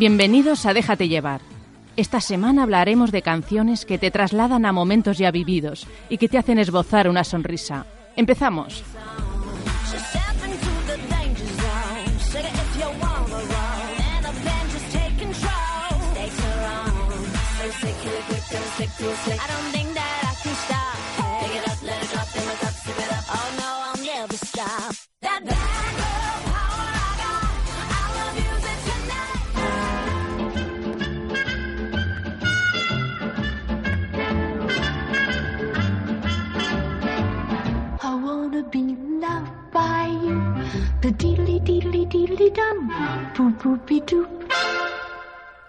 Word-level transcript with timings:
Bienvenidos 0.00 0.64
a 0.64 0.72
Déjate 0.72 1.08
llevar. 1.08 1.42
Esta 1.94 2.22
semana 2.22 2.62
hablaremos 2.62 3.12
de 3.12 3.20
canciones 3.20 3.84
que 3.84 3.98
te 3.98 4.10
trasladan 4.10 4.64
a 4.64 4.72
momentos 4.72 5.18
ya 5.18 5.30
vividos 5.30 5.86
y 6.08 6.16
que 6.16 6.26
te 6.26 6.38
hacen 6.38 6.58
esbozar 6.58 7.06
una 7.06 7.22
sonrisa. 7.22 7.84
Empezamos. 8.16 8.82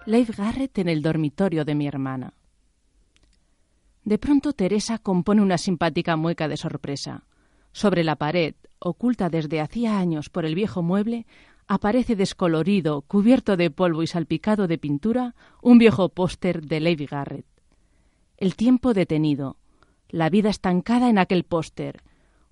Leif 0.06 0.36
Garrett 0.36 0.78
en 0.78 0.88
el 0.88 1.02
dormitorio 1.02 1.64
de 1.64 1.74
mi 1.74 1.88
hermana. 1.88 2.32
De 4.04 4.18
pronto 4.18 4.52
Teresa 4.52 4.98
compone 4.98 5.42
una 5.42 5.58
simpática 5.58 6.14
mueca 6.16 6.46
de 6.46 6.56
sorpresa. 6.56 7.24
Sobre 7.72 8.04
la 8.04 8.14
pared, 8.14 8.54
oculta 8.78 9.30
desde 9.30 9.60
hacía 9.60 9.98
años 9.98 10.28
por 10.28 10.44
el 10.44 10.54
viejo 10.54 10.80
mueble, 10.82 11.26
aparece 11.66 12.14
descolorido, 12.14 13.02
cubierto 13.02 13.56
de 13.56 13.70
polvo 13.70 14.04
y 14.04 14.06
salpicado 14.06 14.68
de 14.68 14.78
pintura, 14.78 15.34
un 15.60 15.78
viejo 15.78 16.08
póster 16.10 16.64
de 16.64 16.78
Leif 16.78 17.10
Garrett. 17.10 17.46
El 18.36 18.54
tiempo 18.54 18.94
detenido, 18.94 19.56
la 20.08 20.30
vida 20.30 20.50
estancada 20.50 21.08
en 21.10 21.18
aquel 21.18 21.42
póster, 21.42 22.02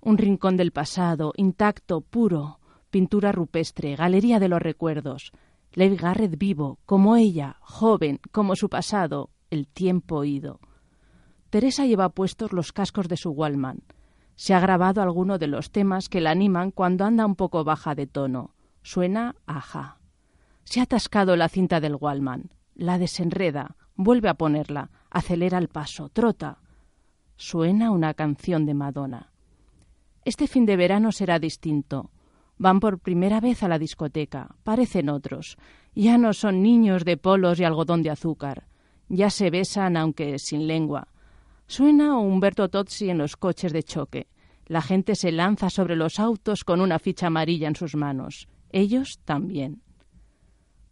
un 0.01 0.17
rincón 0.17 0.57
del 0.57 0.71
pasado, 0.71 1.31
intacto, 1.37 2.01
puro, 2.01 2.59
pintura 2.91 3.31
rupestre, 3.31 3.95
galería 3.95 4.39
de 4.39 4.49
los 4.49 4.61
recuerdos, 4.61 5.31
Lev 5.73 5.95
Garrett 5.95 6.37
vivo, 6.37 6.79
como 6.85 7.15
ella, 7.15 7.55
joven, 7.61 8.19
como 8.31 8.55
su 8.57 8.69
pasado, 8.69 9.29
el 9.49 9.67
tiempo 9.67 10.25
ido. 10.25 10.59
Teresa 11.49 11.85
lleva 11.85 12.09
puestos 12.09 12.51
los 12.51 12.73
cascos 12.73 13.07
de 13.07 13.15
su 13.15 13.31
Wallman. 13.31 13.83
Se 14.35 14.53
ha 14.53 14.59
grabado 14.59 15.01
alguno 15.01 15.37
de 15.37 15.47
los 15.47 15.71
temas 15.71 16.09
que 16.09 16.19
la 16.19 16.31
animan 16.31 16.71
cuando 16.71 17.05
anda 17.05 17.25
un 17.25 17.35
poco 17.35 17.63
baja 17.63 17.95
de 17.95 18.05
tono. 18.07 18.53
Suena 18.83 19.35
aja. 19.45 19.99
Se 20.63 20.79
ha 20.79 20.83
atascado 20.83 21.35
la 21.35 21.47
cinta 21.47 21.79
del 21.79 21.95
Wallman. 21.95 22.49
La 22.75 22.97
desenreda, 22.97 23.75
vuelve 23.95 24.29
a 24.29 24.33
ponerla, 24.33 24.89
acelera 25.09 25.57
el 25.57 25.69
paso, 25.69 26.09
trota. 26.09 26.59
Suena 27.37 27.91
una 27.91 28.13
canción 28.13 28.65
de 28.65 28.73
Madonna. 28.73 29.31
Este 30.25 30.47
fin 30.47 30.65
de 30.65 30.75
verano 30.75 31.11
será 31.11 31.39
distinto. 31.39 32.11
Van 32.61 32.79
por 32.79 32.99
primera 32.99 33.39
vez 33.39 33.63
a 33.63 33.67
la 33.67 33.79
discoteca. 33.79 34.55
Parecen 34.61 35.09
otros. 35.09 35.57
Ya 35.95 36.19
no 36.19 36.31
son 36.31 36.61
niños 36.61 37.05
de 37.05 37.17
polos 37.17 37.59
y 37.59 37.63
algodón 37.63 38.03
de 38.03 38.11
azúcar. 38.11 38.67
Ya 39.09 39.31
se 39.31 39.49
besan, 39.49 39.97
aunque 39.97 40.37
sin 40.37 40.67
lengua. 40.67 41.07
Suena 41.65 42.19
Humberto 42.19 42.69
Tozzi 42.69 43.09
en 43.09 43.17
los 43.17 43.35
coches 43.35 43.73
de 43.73 43.81
choque. 43.81 44.27
La 44.67 44.83
gente 44.83 45.15
se 45.15 45.31
lanza 45.31 45.71
sobre 45.71 45.95
los 45.95 46.19
autos 46.19 46.63
con 46.63 46.81
una 46.81 46.99
ficha 46.99 47.25
amarilla 47.25 47.67
en 47.67 47.75
sus 47.75 47.95
manos. 47.95 48.47
Ellos 48.69 49.19
también. 49.25 49.81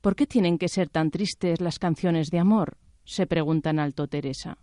¿Por 0.02 0.16
qué 0.16 0.26
tienen 0.26 0.58
que 0.58 0.70
ser 0.70 0.90
tan 0.90 1.12
tristes 1.12 1.62
las 1.62 1.78
canciones 1.78 2.32
de 2.32 2.40
amor? 2.40 2.80
se 3.06 3.28
pregunta 3.28 3.70
en 3.70 3.78
alto 3.78 4.08
Teresa. 4.08 4.58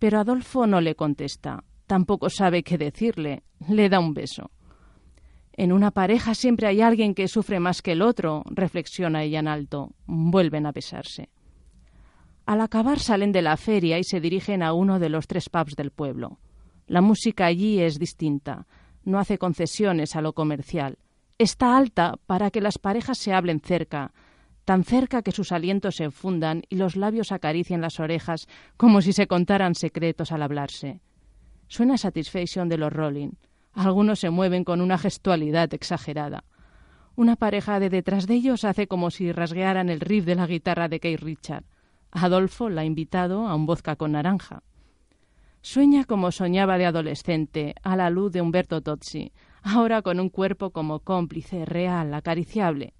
Pero 0.00 0.18
Adolfo 0.18 0.66
no 0.66 0.80
le 0.80 0.96
contesta. 0.96 1.62
Tampoco 1.86 2.28
sabe 2.28 2.64
qué 2.64 2.76
decirle. 2.76 3.44
Le 3.68 3.88
da 3.88 4.00
un 4.00 4.14
beso. 4.14 4.50
En 5.58 5.72
una 5.72 5.90
pareja 5.90 6.36
siempre 6.36 6.68
hay 6.68 6.82
alguien 6.82 7.16
que 7.16 7.26
sufre 7.26 7.58
más 7.58 7.82
que 7.82 7.90
el 7.90 8.00
otro, 8.00 8.44
reflexiona 8.46 9.24
ella 9.24 9.40
en 9.40 9.48
alto. 9.48 9.90
Vuelven 10.06 10.66
a 10.66 10.70
besarse. 10.70 11.30
Al 12.46 12.60
acabar 12.60 13.00
salen 13.00 13.32
de 13.32 13.42
la 13.42 13.56
feria 13.56 13.98
y 13.98 14.04
se 14.04 14.20
dirigen 14.20 14.62
a 14.62 14.72
uno 14.72 15.00
de 15.00 15.08
los 15.08 15.26
tres 15.26 15.48
pubs 15.48 15.74
del 15.74 15.90
pueblo. 15.90 16.38
La 16.86 17.00
música 17.00 17.46
allí 17.46 17.80
es 17.80 17.98
distinta, 17.98 18.68
no 19.02 19.18
hace 19.18 19.36
concesiones 19.36 20.14
a 20.14 20.20
lo 20.20 20.32
comercial. 20.32 20.96
Está 21.38 21.76
alta 21.76 22.14
para 22.26 22.52
que 22.52 22.60
las 22.60 22.78
parejas 22.78 23.18
se 23.18 23.32
hablen 23.32 23.58
cerca, 23.58 24.12
tan 24.64 24.84
cerca 24.84 25.22
que 25.22 25.32
sus 25.32 25.50
alientos 25.50 25.96
se 25.96 26.12
fundan 26.12 26.62
y 26.68 26.76
los 26.76 26.94
labios 26.94 27.32
acaricien 27.32 27.80
las 27.80 27.98
orejas 27.98 28.46
como 28.76 29.02
si 29.02 29.12
se 29.12 29.26
contaran 29.26 29.74
secretos 29.74 30.30
al 30.30 30.42
hablarse. 30.42 31.00
Suena 31.66 31.98
Satisfaction 31.98 32.68
de 32.68 32.78
los 32.78 32.92
Rolling. 32.92 33.32
Algunos 33.78 34.18
se 34.18 34.30
mueven 34.30 34.64
con 34.64 34.80
una 34.80 34.98
gestualidad 34.98 35.72
exagerada. 35.72 36.42
Una 37.14 37.36
pareja 37.36 37.78
de 37.78 37.90
detrás 37.90 38.26
de 38.26 38.34
ellos 38.34 38.64
hace 38.64 38.88
como 38.88 39.12
si 39.12 39.30
rasguearan 39.30 39.88
el 39.88 40.00
riff 40.00 40.24
de 40.24 40.34
la 40.34 40.48
guitarra 40.48 40.88
de 40.88 40.98
Kay 40.98 41.14
Richard. 41.14 41.62
Adolfo 42.10 42.70
la 42.70 42.80
ha 42.80 42.84
invitado 42.84 43.46
a 43.46 43.54
un 43.54 43.66
vodka 43.66 43.94
con 43.94 44.12
naranja. 44.12 44.64
Sueña 45.60 46.06
como 46.06 46.32
soñaba 46.32 46.76
de 46.76 46.86
adolescente, 46.86 47.76
a 47.84 47.94
la 47.94 48.10
luz 48.10 48.32
de 48.32 48.40
Humberto 48.40 48.80
Tozzi, 48.80 49.30
ahora 49.62 50.02
con 50.02 50.18
un 50.18 50.28
cuerpo 50.28 50.70
como 50.70 50.98
cómplice, 50.98 51.64
real, 51.64 52.12
acariciable, 52.14 52.94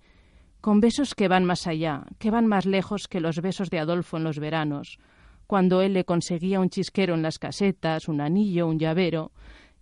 con 0.61 0.79
besos 0.79 1.17
que 1.17 1.27
van 1.27 1.45
más 1.45 1.67
allá, 1.67 2.05
que 2.21 2.31
van 2.31 2.47
más 2.47 2.67
lejos 2.67 3.09
que 3.09 3.19
los 3.19 3.43
besos 3.43 3.71
de 3.71 3.81
Adolfo 3.81 4.17
en 4.17 4.23
los 4.23 4.39
veranos, 4.39 5.01
cuando 5.49 5.83
él 5.83 5.95
le 5.95 6.05
conseguía 6.05 6.61
un 6.61 6.71
chisquero 6.71 7.15
en 7.15 7.23
las 7.23 7.41
casetas, 7.41 8.07
un 8.07 8.21
anillo, 8.21 8.69
un 8.69 8.79
llavero, 8.79 9.33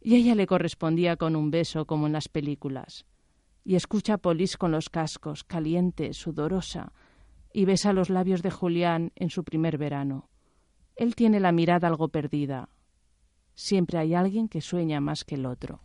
y 0.01 0.17
ella 0.17 0.35
le 0.35 0.47
correspondía 0.47 1.17
con 1.17 1.37
un 1.37 1.51
beso 1.51 1.87
como 1.87 2.07
en 2.07 2.13
las 2.13 2.29
películas. 2.29 3.07
Y 3.65 3.75
escucha 3.75 4.15
a 4.15 4.19
Polis 4.19 4.57
con 4.57 4.71
los 4.71 4.91
cascos, 4.91 5.45
caliente, 5.45 6.13
sudorosa, 6.13 6.93
y 7.53 7.65
besa 7.65 7.93
los 7.93 8.11
labios 8.11 8.43
de 8.43 8.51
Julián 8.51 9.13
en 9.17 9.31
su 9.31 9.43
primer 9.43 9.79
verano. 9.79 10.29
Él 10.95 11.15
tiene 11.15 11.41
la 11.41 11.53
mirada 11.53 11.89
algo 11.89 12.09
perdida. 12.09 12.69
Siempre 13.55 13.99
hay 13.99 14.15
alguien 14.15 14.49
que 14.49 14.61
sueña 14.61 15.01
más 15.01 15.25
que 15.25 15.37
el 15.37 15.47
otro. 15.47 15.81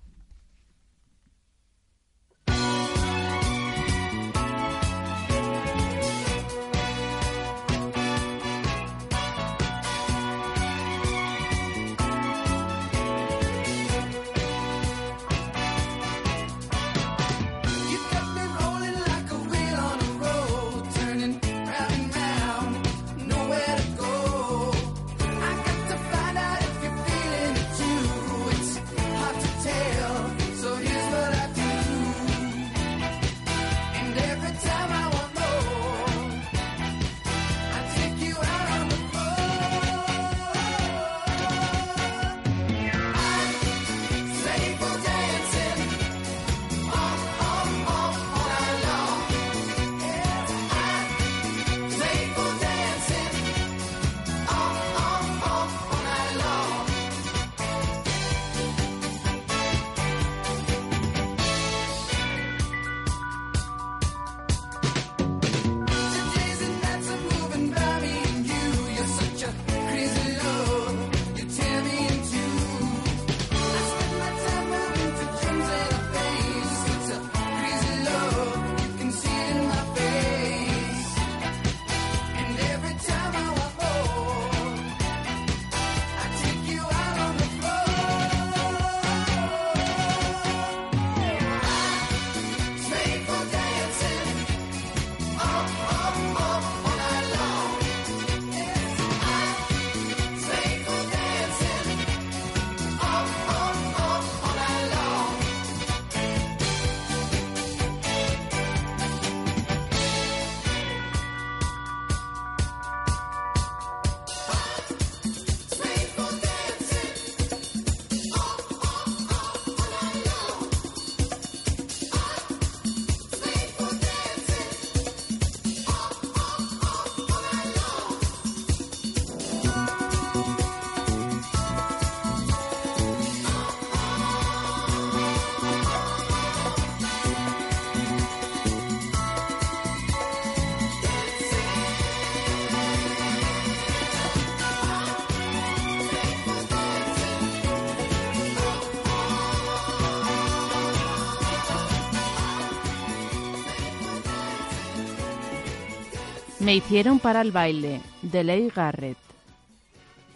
Me 156.71 156.77
hicieron 156.77 157.19
para 157.19 157.41
el 157.41 157.51
baile 157.51 157.99
de 158.21 158.45
Leigh 158.45 158.71
Garrett. 158.73 159.17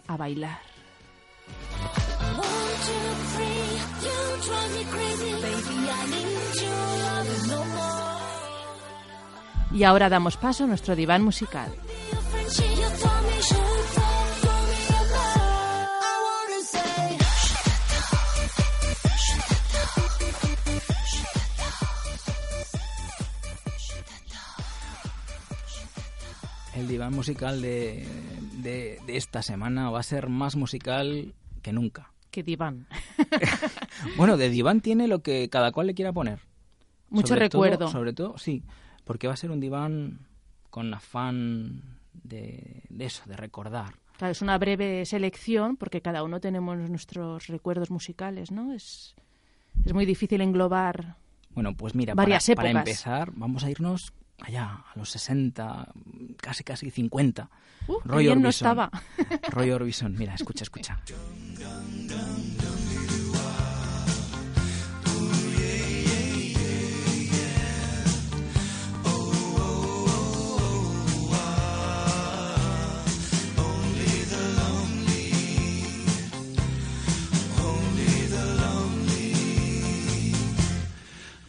A 0.06 0.18
bailar. 0.18 0.58
Y 9.72 9.82
ahora 9.84 10.10
damos 10.10 10.36
paso 10.36 10.64
a 10.64 10.66
nuestro 10.66 10.94
diván 10.94 11.22
musical. 11.22 11.72
El 26.76 26.88
diván 26.88 27.14
musical 27.14 27.62
de, 27.62 28.06
de, 28.62 28.98
de 29.06 29.16
esta 29.16 29.42
semana 29.42 29.90
va 29.90 30.00
a 30.00 30.02
ser 30.02 30.28
más 30.28 30.56
musical 30.56 31.34
que 31.62 31.72
nunca. 31.72 32.12
¿Qué 32.30 32.42
diván? 32.42 32.86
bueno, 34.16 34.36
de 34.36 34.50
diván 34.50 34.80
tiene 34.82 35.08
lo 35.08 35.22
que 35.22 35.48
cada 35.48 35.72
cual 35.72 35.86
le 35.86 35.94
quiera 35.94 36.12
poner. 36.12 36.40
Mucho 37.08 37.28
Sobre 37.28 37.48
todo- 37.48 37.62
recuerdo. 37.64 37.88
sobre 37.90 38.12
todo, 38.12 38.36
sí, 38.36 38.62
porque 39.04 39.26
va 39.26 39.32
a 39.34 39.36
ser 39.38 39.50
un 39.50 39.60
diván 39.60 40.26
con 40.70 40.92
afán 40.92 41.82
de, 42.12 42.82
de 42.90 43.04
eso, 43.06 43.22
de 43.26 43.36
recordar. 43.36 43.94
Claro, 44.18 44.32
es 44.32 44.42
una 44.42 44.58
breve 44.58 45.06
selección 45.06 45.76
porque 45.76 46.02
cada 46.02 46.22
uno 46.24 46.40
tenemos 46.40 46.76
nuestros 46.76 47.46
recuerdos 47.46 47.90
musicales, 47.90 48.50
¿no? 48.50 48.72
Es, 48.74 49.14
es 49.84 49.94
muy 49.94 50.04
difícil 50.04 50.40
englobar. 50.42 51.16
Bueno, 51.54 51.74
pues 51.74 51.94
mira, 51.94 52.14
Varias 52.14 52.46
para, 52.48 52.56
para 52.56 52.70
épocas. 52.70 52.86
empezar, 52.88 53.32
vamos 53.34 53.64
a 53.64 53.70
irnos 53.70 54.12
allá, 54.40 54.84
a 54.92 54.98
los 54.98 55.10
60, 55.10 55.92
casi 56.36 56.64
casi 56.64 56.90
50. 56.90 57.48
Uh, 57.88 57.98
Roy 58.04 58.24
bien 58.24 58.42
no 58.42 58.48
Orbison. 58.48 58.68
estaba. 58.68 58.90
Roy 59.50 59.70
Orbison, 59.70 60.16
mira, 60.16 60.34
escucha, 60.34 60.64
escucha. 60.64 60.98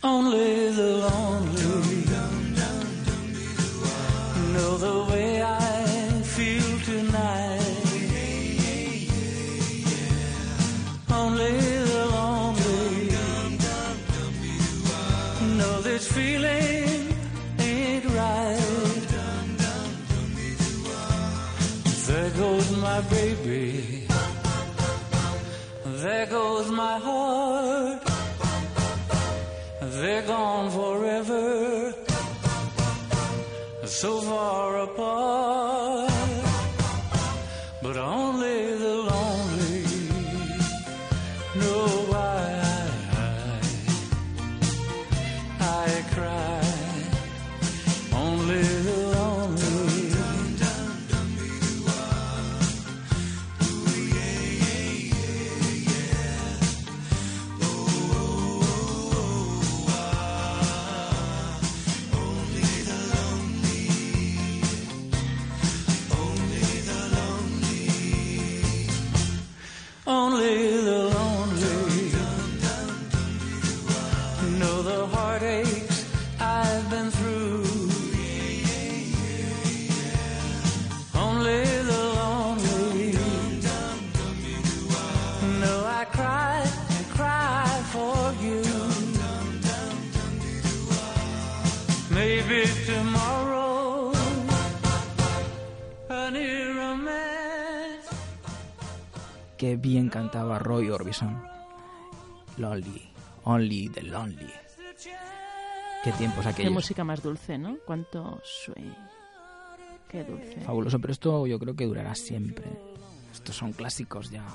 Only 0.03 0.71
the 0.71 0.97
lonely 0.97 1.36
There 23.47 24.03
goes 26.25 26.69
my 26.69 26.99
heart. 26.99 28.03
They're 29.81 30.23
gone 30.23 30.69
forever, 30.69 31.93
so 33.85 34.19
far 34.19 34.79
apart. 34.79 34.96
Cantaba 100.57 100.75
Roy 100.75 100.89
Orbison. 100.89 101.41
Lonely, 102.57 103.09
only 103.43 103.89
the 103.89 104.01
lonely. 104.03 104.49
Qué 106.03 106.11
tiempos 106.13 106.43
Qué 106.43 106.49
aquellos. 106.49 106.73
música 106.73 107.03
más 107.03 107.21
dulce, 107.21 107.57
¿no? 107.57 107.77
Cuánto 107.85 108.39
swing. 108.43 108.91
Qué 110.09 110.23
dulce. 110.23 110.61
Fabuloso, 110.61 110.99
pero 110.99 111.13
esto 111.13 111.45
yo 111.47 111.59
creo 111.59 111.75
que 111.75 111.85
durará 111.85 112.15
siempre. 112.15 112.65
Estos 113.31 113.55
son 113.55 113.73
clásicos 113.73 114.29
ya. 114.31 114.45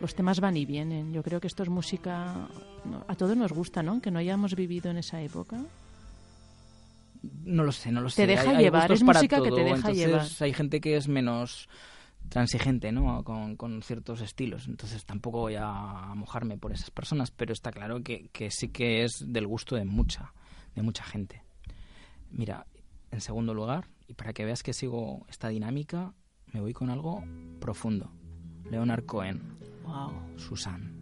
Los 0.00 0.14
temas 0.14 0.40
van 0.40 0.56
y 0.56 0.64
vienen. 0.64 1.12
Yo 1.12 1.22
creo 1.22 1.40
que 1.40 1.46
esto 1.48 1.62
es 1.62 1.68
música. 1.68 2.48
a 3.08 3.14
todos 3.16 3.36
nos 3.36 3.52
gusta, 3.52 3.82
¿no? 3.82 3.92
Aunque 3.92 4.10
no 4.10 4.18
hayamos 4.18 4.54
vivido 4.54 4.90
en 4.90 4.98
esa 4.98 5.20
época. 5.20 5.58
No 7.44 7.64
lo 7.64 7.72
sé, 7.72 7.90
no 7.90 8.00
lo 8.00 8.06
Te 8.08 8.12
sé. 8.14 8.26
deja 8.26 8.50
Hay- 8.50 8.56
hay 8.56 8.62
llevar, 8.64 8.82
gustos 8.82 8.98
es 9.00 9.02
música 9.04 9.36
que 9.38 9.42
te 9.42 9.48
todo, 9.50 9.64
deja 9.64 9.90
llevar. 9.90 10.26
Hay 10.40 10.52
gente 10.52 10.80
que 10.80 10.96
es 10.96 11.08
menos 11.08 11.68
transigente, 12.28 12.92
¿no? 12.92 13.22
Con, 13.24 13.56
con 13.56 13.82
ciertos 13.82 14.20
estilos. 14.20 14.66
Entonces 14.68 15.04
tampoco 15.04 15.40
voy 15.40 15.56
a 15.58 16.12
mojarme 16.14 16.58
por 16.58 16.72
esas 16.72 16.90
personas, 16.90 17.30
pero 17.30 17.52
está 17.52 17.70
claro 17.72 18.02
que, 18.02 18.28
que 18.32 18.50
sí 18.50 18.68
que 18.68 19.04
es 19.04 19.12
del 19.26 19.46
gusto 19.46 19.76
de 19.76 19.84
mucha, 19.84 20.32
de 20.74 20.82
mucha 20.82 21.04
gente. 21.04 21.42
Mira, 22.30 22.66
en 23.10 23.20
segundo 23.20 23.54
lugar, 23.54 23.88
y 24.08 24.14
para 24.14 24.32
que 24.32 24.44
veas 24.44 24.62
que 24.62 24.72
sigo 24.72 25.26
esta 25.28 25.48
dinámica, 25.48 26.12
me 26.52 26.60
voy 26.60 26.72
con 26.72 26.90
algo 26.90 27.24
profundo. 27.60 28.10
Leonard 28.70 29.04
Cohen, 29.06 29.56
Wow. 29.84 30.12
Susan. 30.36 30.92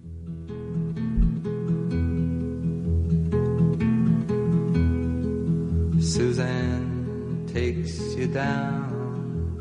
Suzanne 6.01 7.47
takes 7.53 8.15
you 8.15 8.27
down 8.27 8.94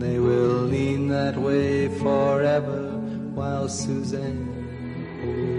They 0.00 0.18
will 0.18 0.66
lean 0.66 1.08
that 1.08 1.36
way 1.36 1.88
forever 2.00 2.96
while 3.34 3.68
Suzanne 3.68 4.48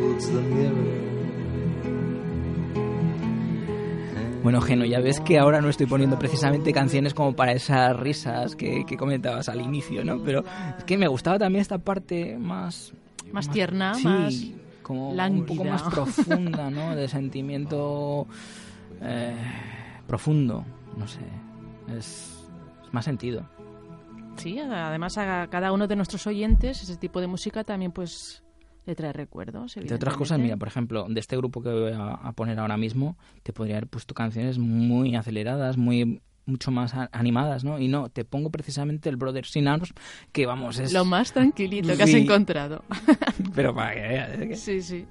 holds 0.02 0.28
the 0.28 0.42
mirror. 0.42 1.12
Bueno, 4.42 4.60
Geno, 4.62 4.86
ya 4.86 5.00
ves 5.00 5.20
que 5.20 5.38
ahora 5.38 5.62
no 5.62 5.70
estoy 5.70 5.86
poniendo 5.86 6.18
precisamente 6.18 6.74
canciones 6.74 7.14
como 7.14 7.36
para 7.36 7.52
esas 7.52 7.96
risas 7.96 8.56
que, 8.56 8.84
que 8.88 8.98
comentabas 8.98 9.48
al 9.48 9.62
inicio, 9.62 10.04
¿no? 10.04 10.24
Pero 10.24 10.44
es 10.80 10.84
que 10.86 10.98
me 10.98 11.08
gustaba 11.08 11.38
también 11.38 11.62
esta 11.62 11.78
parte 11.78 12.38
más... 12.40 12.94
Más 13.32 13.48
tierna, 13.50 13.94
sí, 13.94 14.08
más 14.08 14.52
como 14.82 15.12
un 15.12 15.46
poco 15.46 15.64
más 15.64 15.84
profunda, 15.84 16.72
¿no? 16.72 16.96
De 16.96 17.08
sentimiento 17.08 18.26
eh, 19.02 19.36
profundo, 20.08 20.66
no 20.98 21.08
sé. 21.08 21.22
Es, 21.96 22.44
es 22.84 22.94
más 22.94 23.06
sentido. 23.06 23.46
Sí, 24.42 24.60
además 24.60 25.18
a 25.18 25.48
cada 25.48 25.72
uno 25.72 25.88
de 25.88 25.96
nuestros 25.96 26.26
oyentes 26.28 26.82
ese 26.82 26.98
tipo 26.98 27.22
de 27.22 27.28
música 27.28 27.64
también 27.64 27.92
pues 27.92 28.44
le 28.86 28.96
trae 28.96 29.14
recuerdos. 29.14 29.78
Entre 29.78 29.96
otras 29.96 30.16
cosas, 30.16 30.40
mira, 30.40 30.58
por 30.58 30.68
ejemplo, 30.68 31.06
de 31.08 31.20
este 31.20 31.38
grupo 31.38 31.62
que 31.62 31.70
voy 31.70 31.94
a, 31.96 32.32
poner 32.34 32.60
ahora 32.60 32.78
mismo, 32.78 33.18
te 33.44 33.54
podría 33.54 33.78
haber 33.78 33.88
puesto 33.88 34.14
canciones 34.14 34.58
muy 34.58 35.16
aceleradas, 35.16 35.78
muy 35.78 36.22
mucho 36.46 36.72
más 36.72 36.94
animadas, 37.12 37.64
¿no? 37.64 37.80
Y 37.80 37.88
no, 37.88 38.10
te 38.10 38.26
pongo 38.26 38.50
precisamente 38.50 39.10
el 39.10 39.16
Brother 39.16 39.46
Sin 39.46 39.68
Arms, 39.68 39.94
que 40.32 40.48
vamos, 40.48 40.80
es... 40.80 40.92
Lo 40.92 41.06
más 41.06 41.32
tranquilito 41.32 41.96
que 41.96 42.04
has 42.04 42.14
encontrado. 42.14 42.84
Pero 43.56 43.76
para 43.76 43.94
que 43.94 44.02
veas, 44.02 44.38
que- 44.38 44.56
sí, 44.56 44.82
sí. 44.82 45.06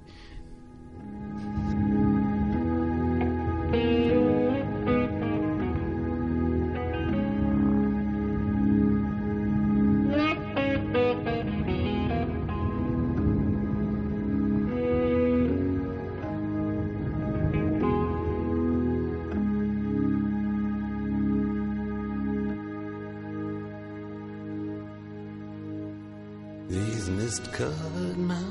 Mist 27.31 27.53
covered 27.53 28.19
mountains 28.19 28.50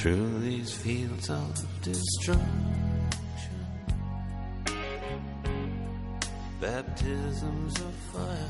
Through 0.00 0.38
these 0.38 0.72
fields 0.72 1.28
of 1.28 1.82
destruction, 1.82 2.40
baptisms 6.58 7.78
of 7.80 7.94
fire. 8.10 8.49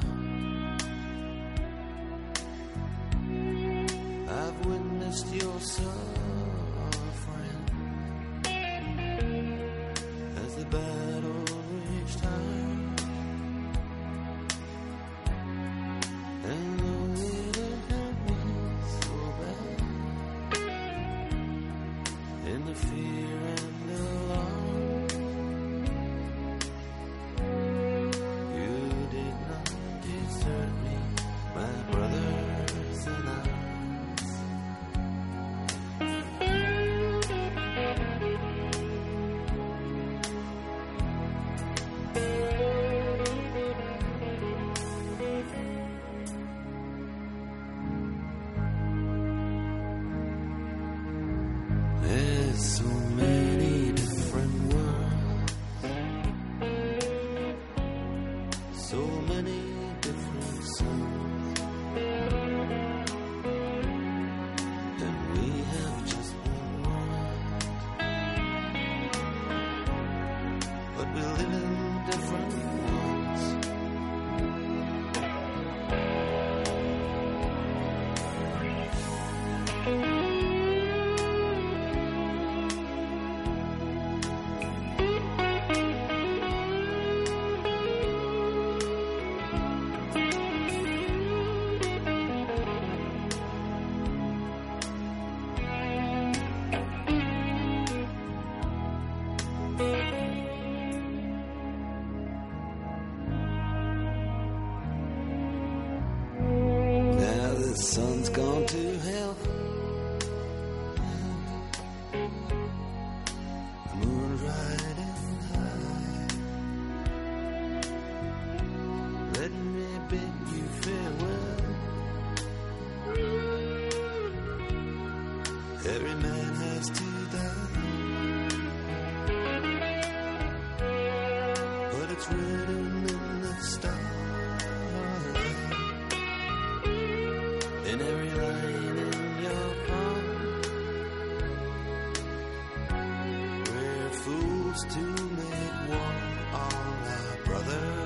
To 144.85 144.99
make 144.99 145.89
war 145.89 146.15
on 146.55 146.73
our 147.09 147.45
brothers. 147.45 148.01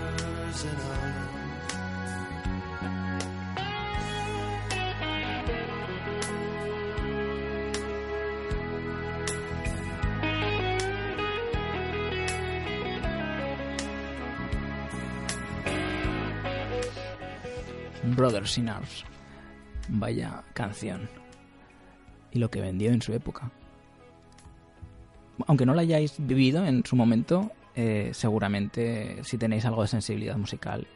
Brothers 18.17 18.59
in 18.59 18.69
Arms. 18.69 19.05
Vaya 19.89 20.45
canción. 20.55 21.09
Y 22.33 22.39
lo 22.39 22.51
que 22.51 22.61
vendió 22.61 22.91
en 22.91 23.03
su 23.03 23.13
época. 23.13 23.51
Aunque 25.47 25.67
no 25.67 25.75
la 25.75 25.83
hayáis 25.83 26.15
vivido 26.19 26.65
en 26.67 26.85
su 26.85 26.97
momento, 26.97 27.51
eh, 27.75 28.11
seguramente 28.13 29.19
si 29.25 29.37
tenéis 29.39 29.65
algo 29.65 29.83
de 29.83 29.89
sensibilidad 29.89 30.37
musical. 30.37 30.87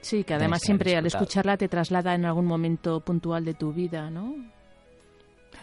Sí, 0.00 0.24
que 0.24 0.34
además 0.34 0.60
que 0.60 0.66
siempre 0.66 0.96
al 0.96 1.06
escucharla 1.06 1.56
te 1.56 1.68
traslada 1.68 2.14
en 2.14 2.24
algún 2.24 2.46
momento 2.46 3.00
puntual 3.00 3.44
de 3.44 3.54
tu 3.54 3.72
vida, 3.72 4.10
¿no? 4.10 4.34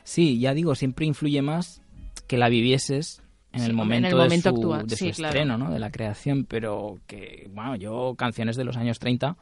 Sí, 0.03 0.39
ya 0.39 0.53
digo, 0.53 0.73
siempre 0.75 1.05
influye 1.05 1.41
más 1.41 1.81
que 2.27 2.37
la 2.37 2.49
vivieses 2.49 3.21
en 3.53 3.59
Sí, 3.59 3.65
el 3.65 3.71
en 3.71 3.77
momento, 3.77 4.07
el 4.07 4.15
momento 4.15 4.49
de 4.49 4.55
su, 4.55 4.61
actual, 4.61 4.87
de 4.87 4.95
su 4.95 5.05
sí, 5.05 5.11
claro. 5.11 5.33
estreno, 5.33 5.57
¿no? 5.57 5.71
De 5.71 5.79
la 5.79 5.91
creación, 5.91 6.45
pero 6.45 6.99
que, 7.05 7.49
bueno, 7.53 7.75
yo 7.75 8.15
canciones 8.17 8.55
de 8.55 8.63
los 8.63 8.77
años 8.77 8.97
30 8.99 9.37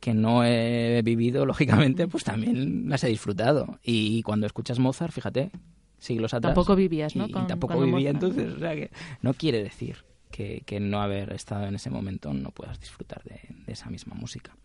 que 0.00 0.14
no 0.14 0.44
he 0.44 1.02
vivido, 1.02 1.44
lógicamente, 1.46 2.06
pues 2.06 2.22
también 2.24 2.88
las 2.88 3.02
he 3.04 3.08
disfrutado. 3.08 3.78
Y 3.82 4.22
cuando 4.22 4.46
escuchas 4.46 4.78
Mozart, 4.78 5.12
fíjate, 5.12 5.50
siglos 5.98 6.34
atrás. 6.34 6.54
Tampoco 6.54 6.76
vivías, 6.76 7.16
¿no? 7.16 7.26
Y, 7.26 7.32
tampoco 7.32 7.80
vivía 7.80 8.10
entonces, 8.10 8.54
o 8.54 8.58
sea 8.58 8.74
que 8.74 8.90
no 9.22 9.34
quiere 9.34 9.62
decir 9.62 10.04
que, 10.30 10.62
que 10.66 10.80
no 10.80 11.00
haber 11.00 11.32
estado 11.32 11.66
en 11.66 11.74
ese 11.74 11.90
momento 11.90 12.32
no 12.34 12.50
puedas 12.50 12.80
disfrutar 12.80 13.22
de, 13.24 13.40
de 13.66 13.72
esa 13.72 13.88
misma 13.90 14.14
música. 14.14 14.56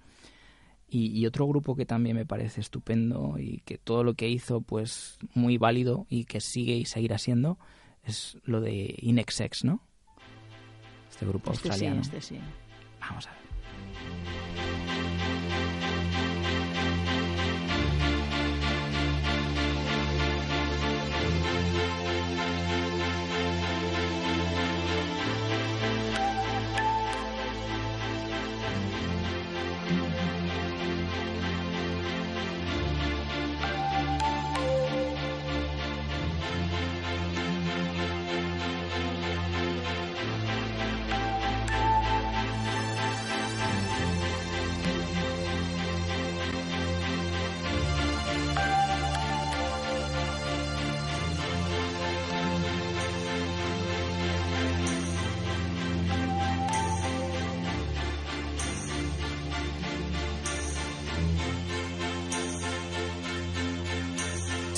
Y, 0.89 1.17
y 1.17 1.25
otro 1.25 1.47
grupo 1.47 1.75
que 1.75 1.85
también 1.85 2.17
me 2.17 2.25
parece 2.25 2.59
estupendo 2.59 3.37
y 3.39 3.61
que 3.63 3.77
todo 3.77 4.03
lo 4.03 4.13
que 4.15 4.27
hizo 4.27 4.59
pues 4.61 5.17
muy 5.33 5.57
válido 5.57 6.05
y 6.09 6.25
que 6.25 6.41
sigue 6.41 6.75
y 6.75 6.85
seguirá 6.85 7.17
siendo 7.17 7.57
es 8.03 8.37
lo 8.43 8.59
de 8.59 8.95
Inexex, 9.01 9.63
¿no? 9.63 9.81
Este 11.09 11.25
grupo 11.25 11.51
Este 11.51 11.63
sí, 11.63 11.69
australiano. 11.69 12.01
este 12.01 12.21
sí. 12.21 12.39
Vamos 12.99 13.27
a 13.27 13.31
ver. 13.31 14.50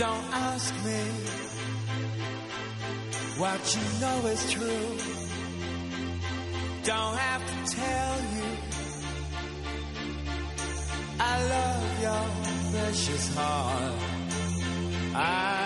Don't 0.03 0.33
ask 0.33 0.73
me 0.83 1.01
what 3.41 3.61
you 3.73 3.85
know 4.01 4.27
is 4.33 4.51
true. 4.51 4.87
Don't 6.83 7.15
have 7.15 7.43
to 7.49 7.57
tell 7.73 8.15
you. 8.35 8.49
I 11.21 11.33
love 11.55 12.01
your 12.05 12.25
precious 12.71 13.35
heart. 13.35 13.93
I, 15.15 15.62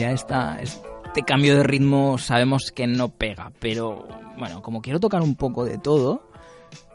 Mira, 0.00 0.12
esta, 0.12 0.58
este 0.62 1.22
cambio 1.26 1.58
de 1.58 1.62
ritmo 1.62 2.16
sabemos 2.16 2.72
que 2.74 2.86
no 2.86 3.10
pega, 3.10 3.52
pero 3.60 4.08
bueno, 4.38 4.62
como 4.62 4.80
quiero 4.80 4.98
tocar 4.98 5.20
un 5.20 5.34
poco 5.34 5.66
de 5.66 5.76
todo, 5.76 6.22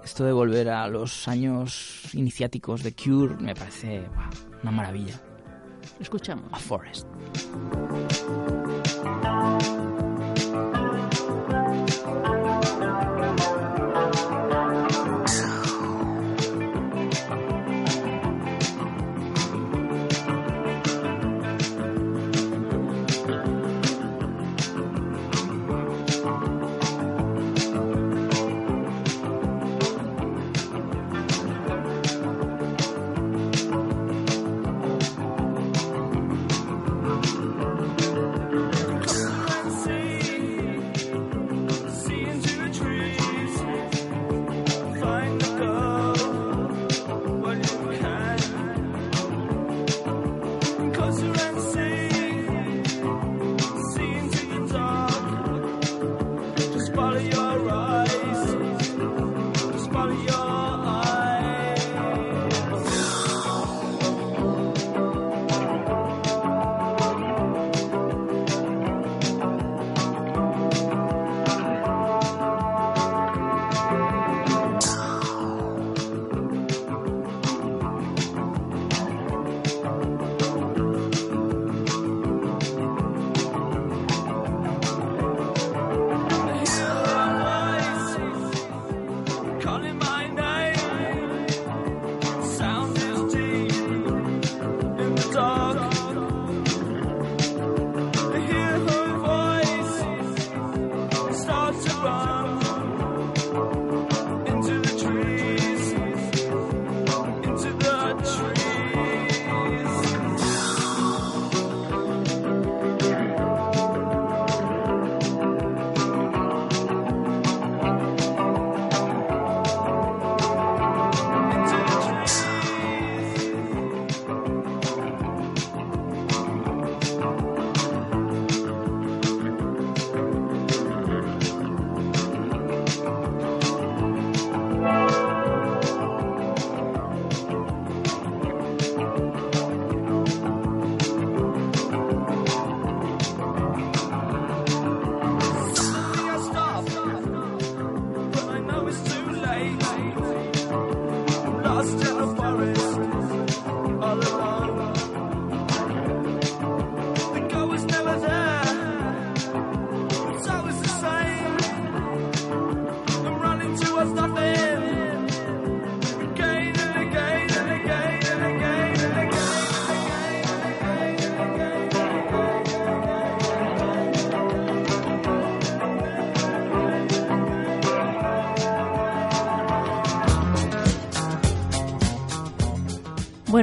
esto 0.03 0.23
de 0.23 0.31
volver 0.31 0.69
a 0.69 0.87
los 0.87 1.27
años 1.27 2.15
iniciáticos 2.15 2.81
de 2.81 2.95
Cure 2.95 3.35
me 3.35 3.53
parece 3.53 3.99
buah, 3.99 4.31
una 4.63 4.71
maravilla. 4.71 5.21
Escuchamos. 5.99 6.51
A 6.51 6.57
Forest. 6.57 7.05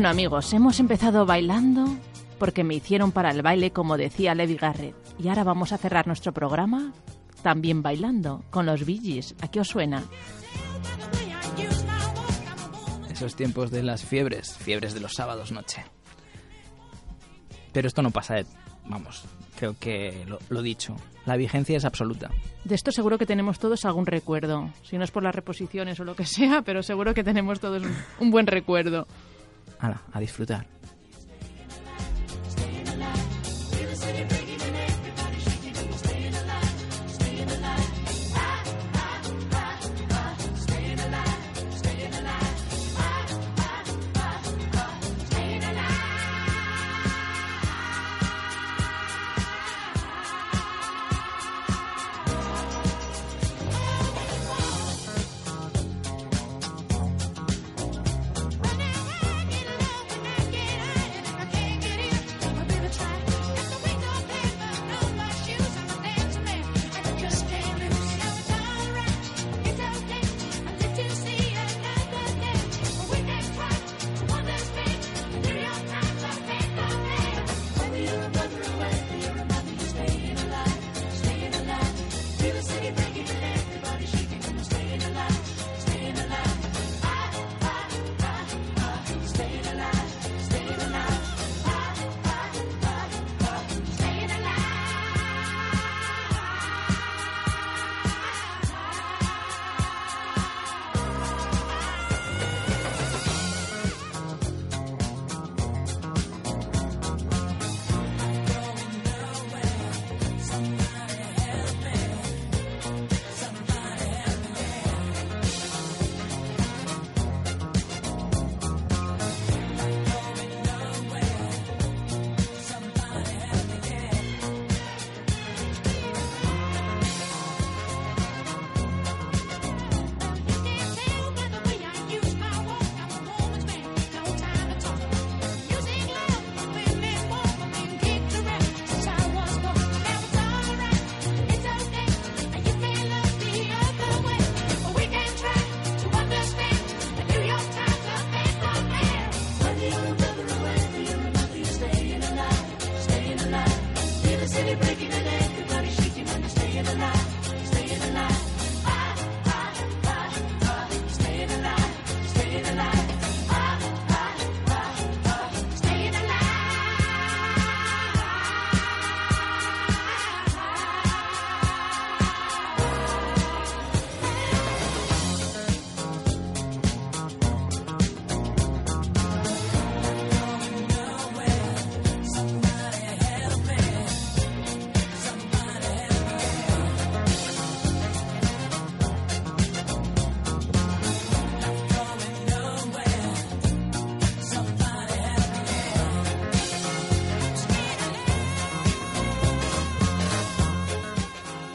Bueno 0.03 0.11
amigos, 0.11 0.53
hemos 0.53 0.81
empezado 0.81 1.27
bailando 1.27 1.87
porque 2.41 2.65
me 2.65 2.75
hicieron 2.75 3.13
para 3.13 3.31
el 3.31 3.41
baile 3.41 3.71
como 3.71 3.97
decía 3.97 4.35
Levi 4.35 4.57
Garrett. 4.57 4.97
Y 5.17 5.29
ahora 5.29 5.45
vamos 5.45 5.71
a 5.71 5.79
cerrar 5.79 6.09
nuestro 6.09 6.33
programa 6.33 6.93
también 7.41 7.83
bailando 7.83 8.43
con 8.51 8.67
los 8.67 8.85
Gees. 8.85 9.37
¿A 9.41 9.47
qué 9.47 9.61
os 9.61 9.69
suena? 9.69 10.03
Esos 13.13 13.37
tiempos 13.37 13.71
de 13.71 13.85
las 13.85 14.05
fiebres, 14.05 14.57
fiebres 14.57 14.93
de 14.93 14.99
los 14.99 15.13
sábados 15.13 15.53
noche. 15.53 15.85
Pero 17.73 17.87
esto 17.87 18.03
no 18.03 18.11
pasa 18.11 18.35
de... 18.35 18.47
Vamos, 18.85 19.23
creo 19.57 19.77
que 19.79 20.25
lo, 20.27 20.41
lo 20.49 20.63
dicho. 20.63 20.97
La 21.27 21.37
vigencia 21.37 21.77
es 21.77 21.85
absoluta. 21.85 22.29
De 22.65 22.75
esto 22.75 22.91
seguro 22.91 23.19
que 23.19 23.27
tenemos 23.27 23.61
todos 23.61 23.85
algún 23.85 24.07
recuerdo. 24.07 24.69
Si 24.83 24.99
no 24.99 25.05
es 25.05 25.13
por 25.13 25.23
las 25.23 25.37
reposiciones 25.37 26.01
o 26.01 26.05
lo 26.05 26.17
que 26.17 26.27
sea, 26.27 26.63
pero 26.63 26.83
seguro 26.83 27.15
que 27.15 27.23
tenemos 27.23 27.61
todos 27.61 27.85
un, 27.85 27.97
un 28.19 28.31
buen 28.33 28.49
recuerdo. 28.49 29.07
Hala, 29.79 30.01
a 30.13 30.21
disfrutar. 30.21 30.67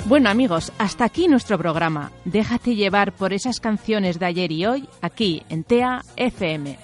Bueno 0.07 0.29
amigos, 0.29 0.71
hasta 0.77 1.03
aquí 1.03 1.27
nuestro 1.27 1.57
programa. 1.57 2.13
Déjate 2.23 2.75
llevar 2.75 3.11
por 3.11 3.33
esas 3.33 3.59
canciones 3.59 4.19
de 4.19 4.25
ayer 4.25 4.53
y 4.53 4.65
hoy 4.65 4.87
aquí 5.01 5.43
en 5.49 5.65
TEA 5.65 6.01
FM. 6.15 6.79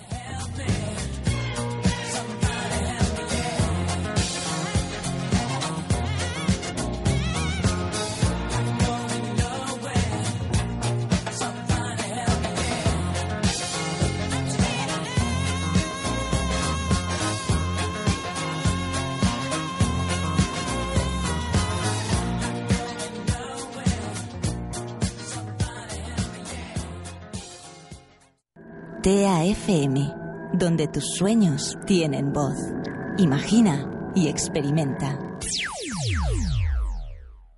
TEA 29.03 29.43
FM, 29.47 30.13
donde 30.53 30.87
tus 30.87 31.03
sueños 31.17 31.77
tienen 31.85 32.31
voz. 32.31 32.55
Imagina 33.17 33.85
y 34.15 34.29
experimenta. 34.29 35.19